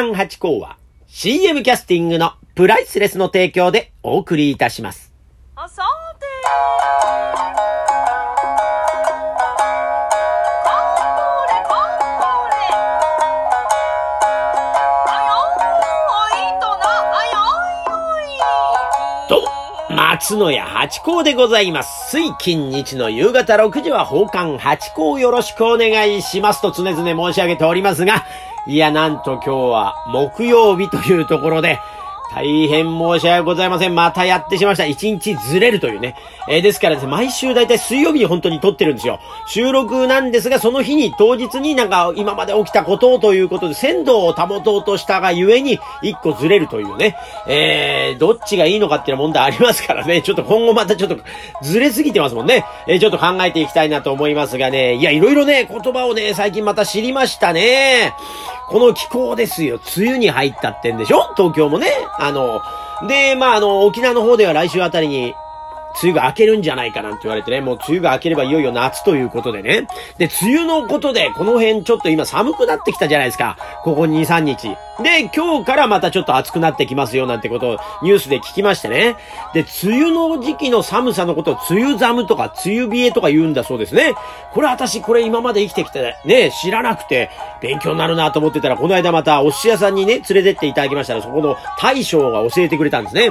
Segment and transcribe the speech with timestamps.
[0.00, 0.78] 刊八甲は
[1.08, 5.12] CM キャスティングのプライスレスの提供でお送りいたします。
[5.56, 5.82] あさ
[6.18, 6.26] て
[19.94, 22.10] 松野屋八甲でございます。
[22.10, 28.24] 水金日の夕方6時は奉還八甲よろしくお願いしますと常々申し上げておりますが、
[28.66, 31.80] いや、なんと今日は木曜日というところで、
[32.30, 33.94] 大変申し訳ございません。
[33.94, 34.86] またやってしまいました。
[34.86, 36.14] 一日ずれるというね。
[36.48, 39.18] えーですからですね、毎週だいたい水曜日に本当に撮ってるんですよ。
[39.48, 47.16] 収録なんですが、その日に、当日になんか今まで起きたことをということで、鮮度を保とうとしたがゆえに、一個ずれるというね。
[47.48, 50.22] えー、どっちがいいのかっていう問題ありますからね。
[50.22, 51.16] ちょっと今後またちょっと
[51.62, 52.64] ずれすぎてますもんね。
[52.86, 54.94] えーちょっと考えていきたいなと思いますがね。
[54.94, 58.12] いや、いろいろね、言葉をね、最近また知りましたね。
[58.70, 59.80] この気候ですよ。
[59.96, 61.34] 梅雨に入ったってんでしょ？
[61.36, 61.88] 東京もね。
[62.18, 62.62] あの、
[63.08, 65.34] で、まあ、あの、沖縄の方では来週あたりに、
[66.02, 69.86] 梅雨が明けるんじゃないかなんて言われてね、もう梅雨が明ければいよいよ夏ということでね。
[70.18, 73.56] で、梅雨のことで、この辺ちょっと今寒くなってきたじゃないですか。
[73.82, 74.76] ここ2、3日。
[75.02, 79.16] で、今日からまたちょっと暑くなってきますよなんてことをニュースで聞きましてね。
[79.54, 84.14] で、梅雨の時期の寒さのことを梅雨寒とか梅雨冷えとか言うんだそうですね。
[84.52, 93.30] これ私これ今まで生きてきてね、知らなくて勉強になるなと思ってたら、この間またお寿司屋さんにね、連れてっていただきましたら、そこの大将が教えてくれたんですね。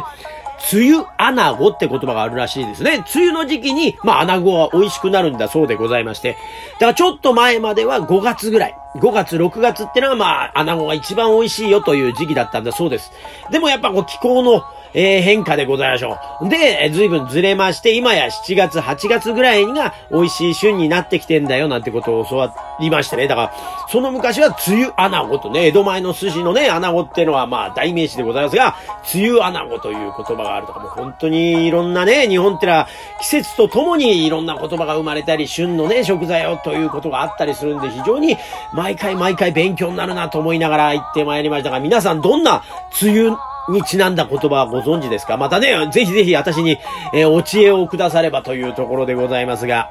[0.74, 3.04] 梅雨穴子って言葉があるらしいですね。
[3.16, 6.38] 梅雨の時期に、まあ穴子は美味しくなるんだそうでございまして。
[6.74, 8.76] だからちょっと前までは5月ぐらい。
[8.96, 13.12] 5月、6月ってのはまあ穴子が一番美味しいよという時期だったんだそうです。
[13.52, 16.50] でもやっぱこう気候のえー変化でございましょう。
[16.50, 23.28] で、随分ずれまして、今や7月、8月ぐらいが美味しい旬になってきてんだよなんてことを教わりましてね。
[23.28, 23.52] だから、
[23.90, 28.76] その昔は梅雨穴子とね、江戸前の寿司のね、穴子ってのはまあ代名詞でございますが、
[29.14, 32.88] 梅雨穴子という言葉があるとか、もう本当にいろんなね、日本ってのは
[33.22, 38.38] 季節とともにいろんな言葉が生まれたり、旬のね、食材をということがあったりするんで、非常に
[38.80, 42.64] 毎回毎回勉強になるなと思いながら行ってまいりましたが、皆さんどんな
[43.02, 45.36] 梅雨にちなんだ言葉はご存知ですか？
[45.36, 46.78] またね、ぜひぜひ私に、
[47.14, 49.90] えーお知恵をくださればというところでございますが、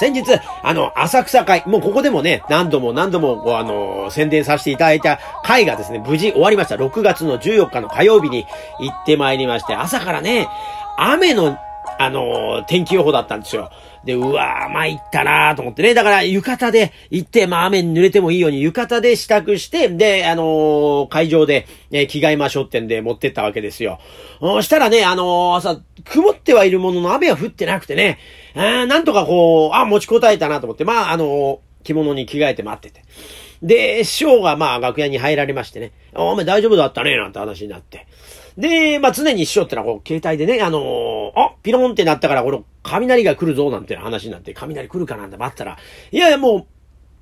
[0.00, 6.74] 先日、あの、浅草会、もうここでもね、何度も何度も、あの、宣伝させていただいた会がですね、無事終わりました。
[6.74, 8.44] 6月の14日の火曜日に
[8.80, 10.48] 行ってまいりまして、朝からね、
[10.98, 11.56] 雨の、
[11.96, 13.70] あの、天気予報だったんですよ。
[14.04, 15.94] で、うわー、参ったなーと思ってね。
[15.94, 23.98] だから、浴衣で行って、まあ雨に濡れてもいいように浴衣で支度して、で、あのー会場で、えー着替えましょうってんで持ってったわけですよ。
[24.40, 28.18] そしたらね、あのー朝、曇ってはいるものの雨は降ってなくてね、
[28.54, 33.04] あーなんとかこう、あ、持ちこたえたなと思って、まあ、あのー着物に着替えて待ってて。
[33.62, 38.06] で、師匠がまあ楽屋に入られましてね、お前大丈夫だったね、なんて話になって。
[38.56, 45.78] で、まあ常に師匠ってのはこう、携帯でね、あのーあ、ピロンってなったから、この、雷が来るぞ、なんて話になって、雷来るかなんて待ったら、
[46.12, 46.66] いやいや、もう、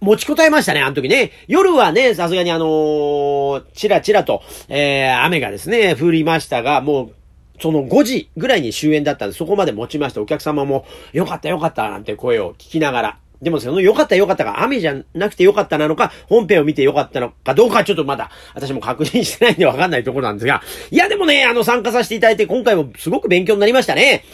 [0.05, 1.31] 持ちこたえましたね、あの時ね。
[1.47, 7.15] 夜はね、さすがにあのーチラチラと、えー、雨がですね、降りましたが、もう、
[7.61, 13.19] その5時ぐらいに終演だったんで、そこまで持ちました、お客様も、よかったよかった、なんて声を聞きながら。
[13.43, 24.25] でもそのよかったよかったが雨じゃなくてよかったなのか、本編を見てよかったのかどうかちょっとまだ私も確認してないんでわかんないところなんですが、いやでもね、あの参加させていただいて今回もすごく勉強になりましたね。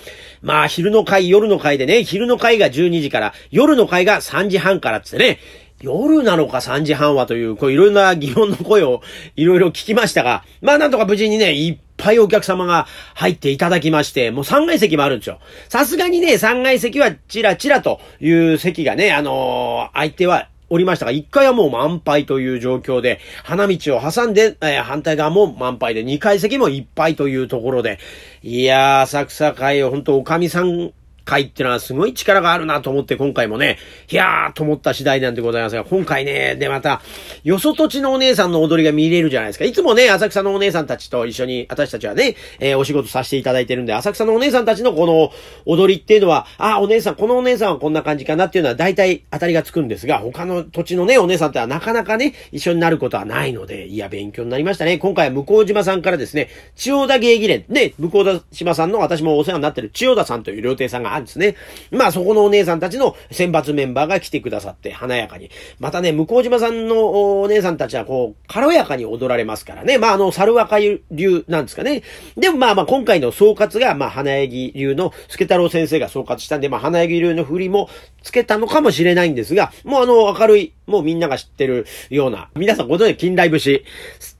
[0.43, 5.39] まあ昼の会、夜の会でね、昼の会が12時から、夜の会が3時半からってね、
[5.81, 9.01] 夜なのか3時半はという、こういろんな疑問の声を
[9.37, 11.55] いろいろ聞きましたが、まあなんとか無事にね、
[11.99, 15.41] ぱいお客様が入っていただきまして、もう3階席もあるんですよ。
[15.69, 27.99] さすがにね、3階席はチラチラという席がね、あのー相手はおりましたが、1階はもう満杯という状況で、花道を挟んで、えー反対側も満杯で、2階席もいっぱいというところで、
[28.43, 30.93] いやー、浅草会、ほんとおかみさん
[31.29, 33.77] 会ってのはすごい力があるなと思って今回もね、
[34.11, 37.03] いやーと思った次第なんでございますが、今回ね、でまた、
[37.45, 39.67] よそ土地のお姉さんの踊りが見れるじゃないですか。
[39.67, 45.31] いつもね、浅草のお姉さんたちと一緒に、私たちはね、えーお仕事させていただいてるんで、浅草のお姉さんたちのこの
[45.67, 54.99] 踊りっていうのは、あ、お姉さん、このお姉さんはこんな感じかなっていうのは大体当たりがつくんですが、他の土地のね、お姉さんってはなかなかね、一緒になることはないので、いや、勉強になりましたね。
[54.99, 58.11] 今回は向島さんからですね、千代田芸妓連、ね、向
[58.53, 61.57] 島さんの私もお世話になってる千代田さんという料亭さんがんですね。
[61.91, 65.51] まあそこのお姉さんたちの選抜メンバーが来てくださって華やかに。
[65.79, 69.99] またね、向島さんのお姉さんたちはこう、軽やかに踊られますからね。
[69.99, 71.01] まああの、猿若流
[71.49, 72.03] なんですかね。
[72.37, 77.89] でもまあまあ今回の総括が、まあ花柳流の助太郎先生が総括したんで、まあ花柳流の振りも
[78.23, 83.85] つけたのかもしれないんですが、もうあの、明るい、もうみんなが知ってるような、皆さんご存知近代節。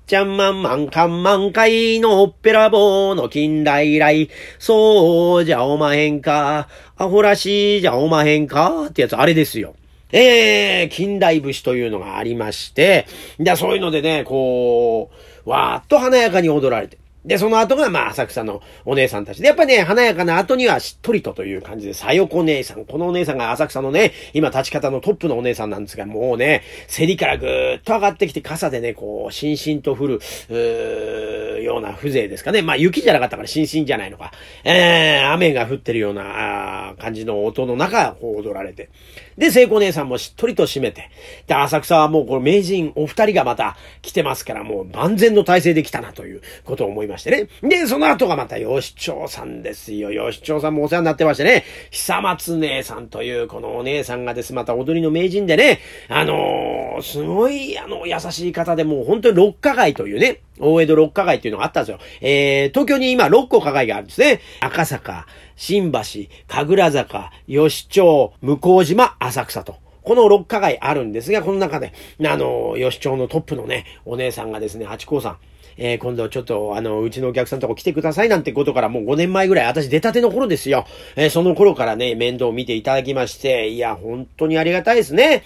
[0.09, 4.31] ちゃんまんまんかんまんかいのおっぺらぼうの近代来。
[4.59, 6.69] そうじゃおまへんか。
[6.97, 8.87] アホらしいじゃおまへんか。
[8.87, 9.75] ってやつ、あれですよ。
[10.11, 13.07] えー、近代節というのがありまして、
[13.39, 15.11] で、そういうのでね、こ
[15.45, 16.97] う、わーっと華やかに踊られて。
[17.29, 22.87] で、その後が、まあ、浅草のお姉さんたちで、やっぱね、華やかな後にはしっとりとという感じで、さよこ姉さん。
[22.87, 32.63] このお姉さんが浅草のね、今立ち方のトップのお姉さんなんですが、もうね、競りからぐーっと上がってきて、傘でね、こう、しんしんと降る、うーような風情ですかね。
[32.63, 34.33] まあ、雪じゃなかったからしんしんじゃないのか。
[34.65, 38.89] えー、雨が降ってるような、あー感じの音の中、こう踊られて。
[39.37, 41.11] で、聖子姉さんもしっとりと締めて。
[41.47, 47.49] で、浅草はもうこの名人お二人がまた来てますから、もう万全の体制で来たなということを思いましてね。
[47.63, 50.11] で、その後がまた吉長さんですよ。
[50.31, 51.65] 吉長さんもお世話になってましてね。
[51.91, 54.53] 久松姉さんというこのお姉さんがです。
[54.53, 55.81] また踊りの名人でね。
[56.09, 60.41] あのーすごい、あの、優しい方でもう本当に六花街というね。
[60.61, 61.99] 大江戸六花街っていうのがあったんですよ。
[62.21, 64.41] えー、東京に今六個花街があるんですね。
[64.61, 65.27] 赤坂、
[65.57, 66.01] 新橋、
[66.49, 69.77] 神楽坂、吉町、向島、浅草と。
[70.03, 71.93] この六花街あるんですが、この中で、
[72.25, 75.39] あの、吉町のトップのね、お姉さんがですね、八甲さん。
[75.81, 80.85] えー今度ちょっと、あの、うちのお客さんとこ来てくださいなんてことからもう5年前ぐらい、私出たての頃ですよ。
[81.17, 85.45] えーその頃からね、面倒を見ていただきまして、いや、本当にありがたいですね。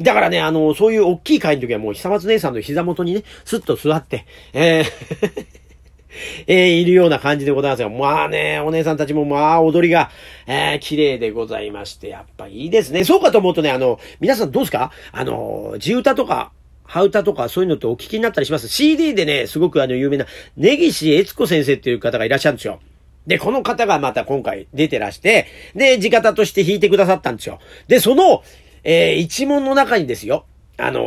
[0.00, 4.84] だからね、あの、そういう大きい会の時はもう久松姉さんの膝元にね、スッと座って、えー
[6.46, 7.90] えーいるような感じでございますよ。
[7.90, 10.10] まあね、お姉さんたちもまあ踊りが、
[10.46, 13.04] えー綺麗でございまして、やっぱいいですね。
[13.04, 14.92] そうかと思うとね、あの、皆さんどうですか？
[15.12, 16.52] あの、地歌とか、
[16.84, 20.26] ハウタとかそういうのってお聞きになったりします ?CD でね、すごくあの有名な、
[20.56, 22.80] 根岸悦子先生っていう方がいらっしゃるんですよ。
[23.26, 27.58] で、この方がまた今回出てらして、で、地方として弾いてくださったんですよ。
[27.88, 28.42] で、その、
[28.84, 30.44] えー一門の中にですよ、
[30.76, 31.00] あの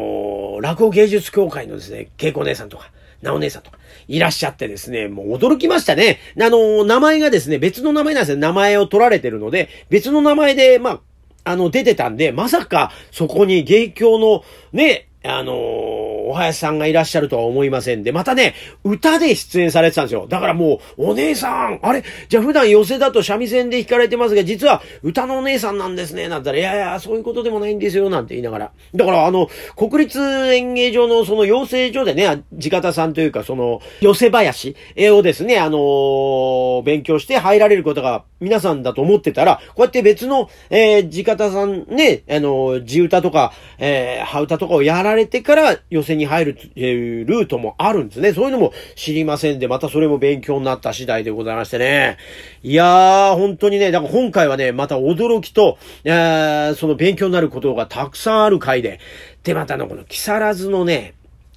[0.58, 2.92] ー落語芸術協会のですね、恵子姉さんとか、
[3.22, 3.78] なお姉さんとか、
[4.08, 6.20] いらっしゃってですね、もう驚きましたね。
[6.36, 8.38] あのー名前がですね、別の名前なんですよ。
[8.38, 11.02] 名前を取られてるので、別の名前で、ま
[11.46, 18.54] あ、あの、出てたんで、まさか、そこに芸協の、ね、あのーお囃子さんがいらっしゃるとは思いませんで、またね、
[18.84, 20.28] 歌で出演されてたんですよ。
[20.28, 22.04] だからもう、お姉さん、あれ？
[22.30, 28.72] じゃあ普段寄せだと三味線で弾かれてますが、実は歌のお姉さんなんですね、なんて言ったら、いやいや、そういうことでもないんですよ、なんて言いながら。
[28.94, 48.34] だからあの、国立演芸場のその養成所でね、地方さんというか、その、寄せ囃子をですね、あのー勉強して入られることが皆さんだと思ってたら、こうやって別の、えー、地方さんね、あのー地歌とか、えー、羽歌とかをやられてから寄せに入る、えールートもあるんですね。
[48.34, 52.18] そういうのも知りませんで、またそれも勉強になった次第でございましてね。
[52.64, 59.00] いやー、本当にね、だから今回はね、また驚きと、えー、その勉強になることがたくさんある回で、
[59.44, 61.14] で、またの、この木更津のね、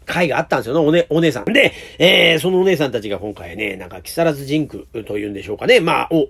[0.07, 1.45] 会があったんですよね、おね、お姉さん。
[1.45, 6.29] で、えー、そのお姉さんたちが今回ね、なんか木更津ジンクというんでしょうかね、まあ、を、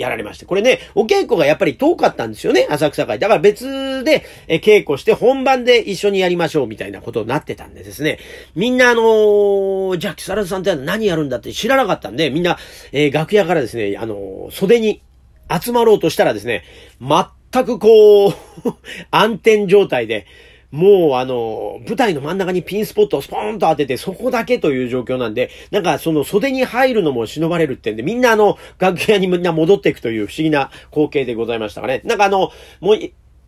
[0.00, 0.46] やられまして。
[0.46, 3.18] これね、お稽古がやっぱり遠かったんですよね、浅草会。
[3.18, 8.18] だから別で、え稽古して本番で一緒にやりましょうみたいなことになってたんでですね。
[8.54, 12.58] みんなあのーじゃあ木更津さんって何やるんだって知らなかったんで、みんな、
[12.92, 15.02] えー楽屋からですね、あのー袖に
[15.50, 16.64] 集まろうとしたらですね、
[17.00, 18.32] 全くこう、
[19.10, 20.26] 暗転状態で、
[20.70, 32.02] もうあの、舞台の真ん中にピンスポットをスポーンと当てて、そこだけという状況なんで、なんかその袖に入るのも忍ばれるってんで、みんなあの、楽屋にみんな戻っていくという不思議な光景でございましたかね。
[32.04, 32.96] なんかあの、もう、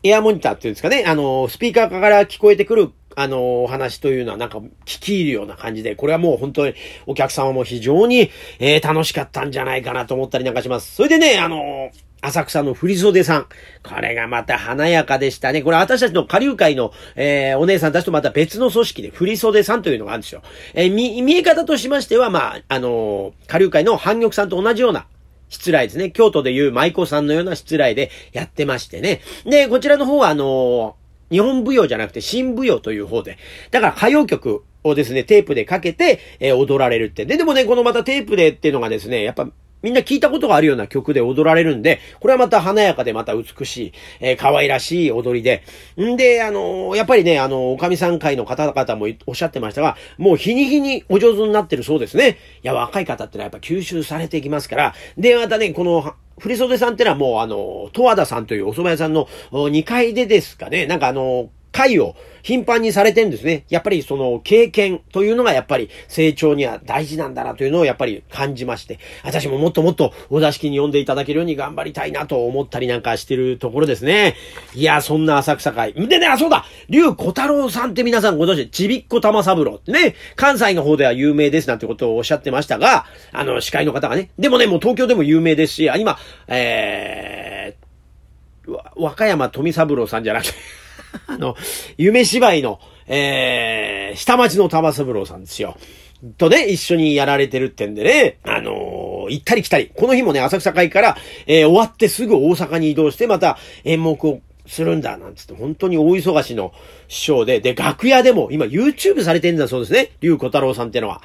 [0.04, 6.75] エアモニターっていうんですかね、あの、スピーカーから聞こえてくるあの、お話というのはなんか聞き入るような感じで、これはもう本当に
[7.06, 10.94] お客様も非常に、えー楽しかったんじゃないかなと思ったりなんかします。
[10.94, 11.90] それでね、あの
[12.22, 13.46] 浅草の振袖さん。
[13.82, 15.62] これがまた華やかでしたね。
[15.62, 20.42] これ私たちの下流会の、えーお姉さんたちとまた別の組織で振袖さんというのがあるんですよ。
[20.74, 25.06] えー見、見え方としましては、まあ、あの下流会の反玉さんと同じような
[25.48, 26.10] 失礼ですね。
[26.10, 29.20] 京都でいう舞妓さんのような失礼でやってましてね。
[29.44, 30.96] で、こちらの方はあの
[31.30, 33.36] 日本舞踊じゃなくて新舞踊という方で。
[33.70, 37.24] だから歌謡曲をですね、テープでかけて、えー踊られるって。
[37.24, 39.48] で、でもね、このまたテープでっていうのがですね、やっぱ、
[39.82, 45.62] みんな聞いたことがあるような曲で踊られるんで、これはまた華やかでまた美しい、えー、可愛らしい踊りで。
[46.00, 52.38] んで、あのー、やっぱりね、あのー、おかみさん会の方々もおっしゃってましたが、もう日に日にお上手になってるそうですね。
[52.62, 54.94] いや、若い方ってのはやっぱ吸収されていきますから。
[55.18, 63.64] で、またね、この、振袖さんってのはもうあの、十和田さんというお蕎麦屋さんの2階でですかね、なんかあの、会を頻繁にされてんですね。
[63.68, 74.34] やっぱりその経験というのがやっぱり成長には大事なんだなというのをやっぱり感じまして、私ももっともっとお座敷に呼んでいただけるように頑張りたいなと思ったりなんかしてるところですね。
[74.74, 75.94] いや、そんな浅草会。
[75.94, 90.52] でね、あ、そうだ竜小太郎さんって皆さんご存知、ちびっこ玉三郎ってね、関西の方では有名ですなんてことをおっしゃってましたが、あの、司会の方がね、でもね、もう東京でも有名ですし、今、えー、和歌山富三郎さんじゃなくて
[91.26, 91.57] あの、
[91.97, 95.76] 夢芝居の、えー、下町の玉三郎さんですよ。
[96.38, 99.90] とね、一緒にやられてるってんでね、あのー、行ったり来たり。
[99.95, 101.16] この日もね、浅草会から、
[101.47, 106.73] えー、終わってすぐ大阪に移動して、また演目をするんだ、なんつって、本当に大忙しの
[107.09, 110.11] 師匠で、で、楽屋でも、今 YouTube されてんだそうですね。
[110.21, 111.23] 竜小太郎さんってのは。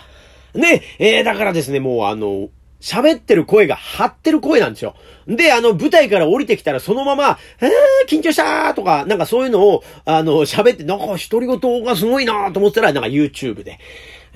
[0.55, 4.95] ね、えー、だからですね、もうあの、喋ってる声が張ってる声なんですよ。
[5.27, 7.69] で、あの、舞台から降りてきたらそのまま、えー、
[8.07, 13.79] 緊張したーとか、なんかそういうのを、あの、喋って、なんか独り言がすごいなーと思ったら、なんか YouTube で。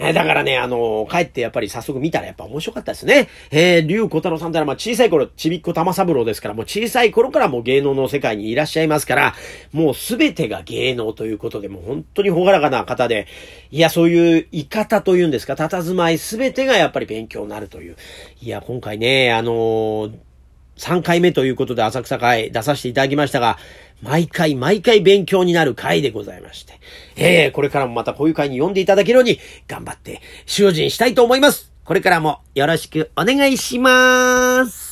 [0.04, 3.30] えだからね、あの帰ってやっぱり早速見たらやっぱ面白かったですね。
[3.52, 9.36] えー、竜小太郎さんってのはまあ小さい頃、ちびっこ玉三郎ですから、もう小さい頃からもう芸能の世界にいらっしゃいますから、
[9.72, 13.28] もうすべてが芸能ということで、もう本当にほがらかな方で、
[13.70, 17.96] いや、そういう言い方というんですか、佇まいすべてがやっぱり勉強になるという。
[18.42, 20.12] いや、今回ね、あのー
[20.82, 23.58] 3回目ということで浅草会出させていただきましたが、
[24.02, 26.80] 毎回毎回勉強になる会でございまして、
[27.16, 31.72] えー、これからもまたこういう会に呼んでいただけるように頑張って精進したいと思います。
[31.86, 34.91] これからもよろしくお願いします。